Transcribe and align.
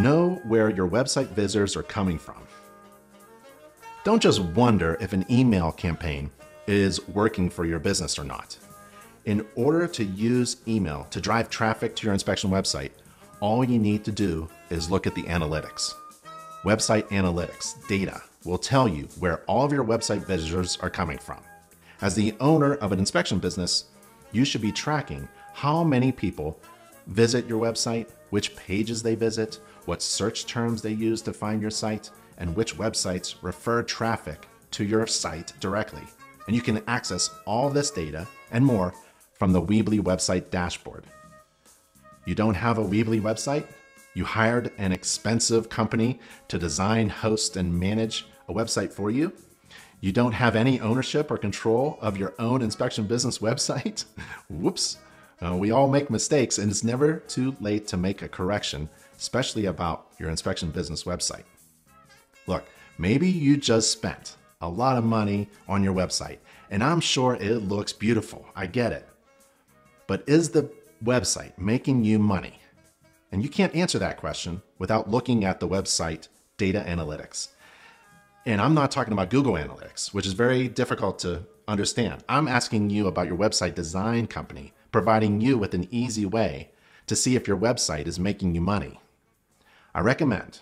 Know 0.00 0.40
where 0.44 0.70
your 0.70 0.88
website 0.88 1.28
visitors 1.28 1.76
are 1.76 1.82
coming 1.82 2.18
from. 2.18 2.46
Don't 4.04 4.22
just 4.22 4.40
wonder 4.40 4.96
if 5.00 5.12
an 5.12 5.24
email 5.30 5.72
campaign 5.72 6.30
is 6.66 7.06
working 7.08 7.50
for 7.50 7.64
your 7.64 7.78
business 7.78 8.18
or 8.18 8.24
not. 8.24 8.56
In 9.24 9.44
order 9.56 9.88
to 9.88 10.04
use 10.04 10.58
email 10.68 11.04
to 11.10 11.20
drive 11.20 11.50
traffic 11.50 11.96
to 11.96 12.06
your 12.06 12.12
inspection 12.12 12.50
website, 12.50 12.92
all 13.40 13.64
you 13.64 13.78
need 13.78 14.04
to 14.04 14.12
do 14.12 14.48
is 14.70 14.90
look 14.90 15.06
at 15.06 15.14
the 15.14 15.24
analytics. 15.24 15.92
Website 16.64 17.08
analytics 17.08 17.74
data 17.88 18.22
will 18.44 18.58
tell 18.58 18.86
you 18.86 19.08
where 19.18 19.38
all 19.46 19.64
of 19.64 19.72
your 19.72 19.84
website 19.84 20.24
visitors 20.26 20.78
are 20.80 20.90
coming 20.90 21.18
from. 21.18 21.38
As 22.00 22.14
the 22.14 22.34
owner 22.38 22.74
of 22.76 22.92
an 22.92 22.98
inspection 22.98 23.38
business, 23.38 23.86
you 24.30 24.44
should 24.44 24.60
be 24.62 24.72
tracking 24.72 25.28
how 25.52 25.82
many 25.82 26.12
people 26.12 26.60
visit 27.06 27.46
your 27.46 27.60
website, 27.60 28.08
which 28.30 28.56
pages 28.56 29.02
they 29.02 29.14
visit, 29.14 29.60
what 29.84 30.02
search 30.02 30.46
terms 30.46 30.82
they 30.82 30.92
use 30.92 31.22
to 31.22 31.32
find 31.32 31.62
your 31.62 31.70
site, 31.70 32.10
and 32.38 32.54
which 32.54 32.76
websites 32.76 33.36
refer 33.42 33.82
traffic 33.82 34.46
to 34.72 34.84
your 34.84 35.06
site 35.06 35.52
directly. 35.60 36.02
And 36.46 36.54
you 36.54 36.62
can 36.62 36.82
access 36.86 37.30
all 37.46 37.70
this 37.70 37.90
data 37.90 38.26
and 38.50 38.64
more 38.64 38.94
from 39.34 39.52
the 39.52 39.62
Weebly 39.62 40.00
website 40.00 40.50
dashboard. 40.50 41.04
You 42.24 42.34
don't 42.34 42.54
have 42.54 42.78
a 42.78 42.84
Weebly 42.84 43.20
website? 43.20 43.66
You 44.14 44.24
hired 44.24 44.72
an 44.78 44.92
expensive 44.92 45.68
company 45.68 46.20
to 46.48 46.58
design, 46.58 47.08
host, 47.08 47.56
and 47.56 47.78
manage 47.78 48.26
a 48.48 48.54
website 48.54 48.92
for 48.92 49.10
you? 49.10 49.32
You 50.00 50.12
don't 50.12 50.32
have 50.32 50.56
any 50.56 50.80
ownership 50.80 51.30
or 51.30 51.38
control 51.38 51.98
of 52.00 52.16
your 52.16 52.34
own 52.38 52.62
inspection 52.62 53.06
business 53.06 53.38
website? 53.46 54.04
Whoops. 54.48 54.98
Uh, 55.44 55.56
we 55.56 55.70
all 55.70 55.88
make 55.88 56.08
mistakes, 56.10 56.58
and 56.58 56.70
it's 56.70 56.84
never 56.84 57.18
too 57.20 57.54
late 57.60 57.86
to 57.88 57.96
make 57.96 58.22
a 58.22 58.28
correction, 58.28 58.88
especially 59.18 59.66
about 59.66 60.06
your 60.18 60.30
inspection 60.30 60.70
business 60.70 61.04
website. 61.04 61.44
Look, 62.46 62.64
maybe 62.98 63.28
you 63.28 63.56
just 63.56 63.90
spent 63.90 64.36
a 64.62 64.68
lot 64.68 64.96
of 64.96 65.04
money 65.04 65.48
on 65.68 65.84
your 65.84 65.94
website, 65.94 66.38
and 66.70 66.82
I'm 66.82 67.00
sure 67.00 67.34
it 67.34 67.58
looks 67.58 67.92
beautiful. 67.92 68.46
I 68.56 68.66
get 68.66 68.92
it. 68.92 69.06
But 70.06 70.24
is 70.26 70.50
the 70.50 70.70
website 71.04 71.58
making 71.58 72.04
you 72.04 72.18
money? 72.18 72.58
And 73.32 73.42
you 73.42 73.48
can't 73.48 73.74
answer 73.74 73.98
that 73.98 74.16
question 74.16 74.62
without 74.78 75.10
looking 75.10 75.44
at 75.44 75.60
the 75.60 75.68
website 75.68 76.28
data 76.56 76.84
analytics. 76.86 77.48
And 78.46 78.60
I'm 78.60 78.74
not 78.74 78.90
talking 78.92 79.12
about 79.12 79.28
Google 79.28 79.54
Analytics, 79.54 80.14
which 80.14 80.26
is 80.26 80.32
very 80.32 80.68
difficult 80.68 81.18
to 81.20 81.42
understand. 81.66 82.22
I'm 82.28 82.46
asking 82.46 82.90
you 82.90 83.08
about 83.08 83.26
your 83.26 83.36
website 83.36 83.74
design 83.74 84.28
company, 84.28 84.72
providing 84.96 85.42
you 85.42 85.58
with 85.58 85.74
an 85.74 85.86
easy 85.90 86.24
way 86.24 86.70
to 87.06 87.14
see 87.14 87.36
if 87.36 87.46
your 87.46 87.58
website 87.58 88.06
is 88.06 88.18
making 88.18 88.54
you 88.54 88.62
money. 88.62 88.98
I 89.94 90.00
recommend 90.00 90.60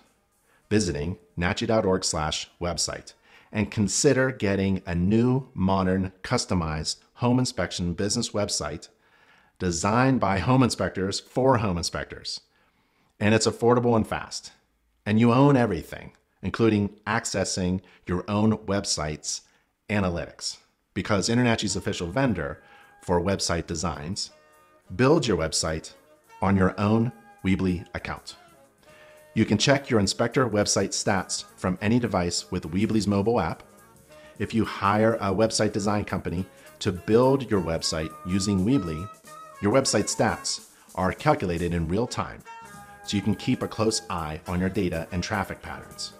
visiting 0.69 1.19
nachi.org 1.39 2.05
slash 2.05 2.51
website 2.61 3.13
and 3.53 3.71
consider 3.71 4.33
getting 4.33 4.83
a 4.87 4.93
new, 4.97 5.47
modern, 5.55 6.11
customized 6.25 6.97
home 7.23 7.39
inspection 7.39 7.93
business 7.95 8.31
website 8.31 8.89
designed 9.61 10.19
by 10.19 10.41
home 10.41 10.65
inspectors 10.65 11.21
for 11.21 11.59
home 11.59 11.79
inspectors. 11.79 12.41
And 13.21 13.37
it's 13.37 13.47
affordable 13.47 13.95
and 13.95 14.05
fast. 14.05 14.51
And 15.07 15.21
you 15.21 15.33
own 15.33 15.57
everything, 15.57 16.11
including 16.43 16.89
accessing 17.07 17.83
your 18.05 18.25
own 18.29 18.59
website's 18.67 19.43
analytics. 19.89 20.57
Because 20.93 21.29
InterNACHI's 21.29 21.77
official 21.77 22.09
vendor 22.09 22.61
for 23.05 23.21
website 23.21 23.67
designs 23.67 24.31
build 24.97 25.27
your 25.27 25.37
website 25.37 25.93
on 26.41 26.57
your 26.57 26.79
own 26.81 27.13
Weebly 27.45 27.87
account. 27.95 28.37
You 29.35 29.45
can 29.45 29.59
check 29.59 29.91
your 29.91 30.01
inspector 30.01 30.49
website 30.49 30.91
stats 30.91 31.45
from 31.57 31.79
any 31.83 31.99
device 31.99 32.51
with 32.51 32.71
Weebly's 32.71 33.07
mobile 33.07 33.41
app. 33.41 33.63
If 34.39 34.55
you 34.55 34.65
hire 34.65 35.15
a 35.17 35.35
website 35.35 35.73
design 35.73 36.05
company 36.05 36.47
to 36.79 36.93
build 36.93 37.51
your 37.51 37.61
website 37.61 38.13
using 38.27 38.65
Weebly, 38.65 39.09
your 39.61 39.73
website 39.73 40.05
stats 40.05 40.69
are 40.95 41.13
calculated 41.13 41.75
in 41.75 41.89
real 41.89 42.07
time, 42.07 42.43
so 43.05 43.17
you 43.17 43.23
can 43.23 43.35
keep 43.35 43.63
a 43.63 43.69
close 43.69 44.03
eye 44.09 44.41
on 44.47 44.61
your 44.61 44.71
data 44.71 45.07
and 45.13 45.23
traffic 45.23 45.61
patterns. 45.61 46.15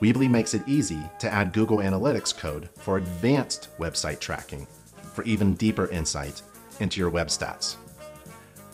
Weebly 0.00 0.28
makes 0.28 0.52
it 0.52 0.62
easy 0.66 1.00
to 1.20 1.32
add 1.32 1.52
Google 1.52 1.78
Analytics 1.78 2.36
code 2.36 2.68
for 2.76 2.98
advanced 2.98 3.68
website 3.78 4.20
tracking 4.20 4.66
for 5.14 5.22
even 5.24 5.54
deeper 5.54 5.88
insight 5.88 6.42
into 6.80 7.00
your 7.00 7.10
web 7.10 7.28
stats. 7.28 7.76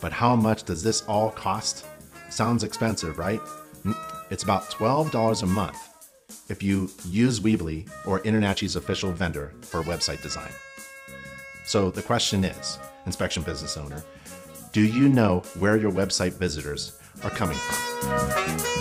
But 0.00 0.12
how 0.12 0.37
much 0.37 0.65
does 0.65 0.82
this 0.82 1.03
all 1.03 1.31
cost? 1.31 1.87
Sounds 2.31 2.62
expensive, 2.65 3.19
right? 3.19 3.41
Mm, 3.84 3.97
it's 4.31 4.44
about 4.44 4.71
$12 4.71 5.43
a 5.43 5.47
month 5.47 5.78
if 6.49 6.62
you 6.62 6.91
use 7.06 7.41
Weebly 7.41 7.88
or 8.06 8.21
InterNACHI's 8.21 8.76
official 8.76 9.12
vendor 9.12 9.53
for 9.62 9.82
website 9.82 10.22
design. 10.22 10.50
So 11.66 11.91
the 11.91 12.03
question 12.03 12.44
is, 12.44 12.78
inspection 13.06 13.43
business 13.43 13.76
owner, 13.76 14.03
do 14.72 14.82
you 14.82 15.09
know 15.09 15.41
where 15.59 15.76
your 15.76 15.93
website 15.93 16.32
visitors 16.32 16.99
are 17.22 17.31
coming 17.31 17.56
from? 17.56 18.78